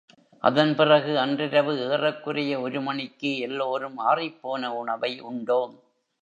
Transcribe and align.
அதன் 0.43 0.75
பிறகு 0.75 1.19
அன்றிரவு 1.19 1.73
ஏறக்குறைய 1.89 2.59
ஒரு 2.59 2.81
மணிக்கு 2.81 3.37
எல்லோரும் 3.37 3.99
ஆறிப்போன 4.07 4.71
உணவை 4.73 5.21
உண்டோம். 5.23 5.75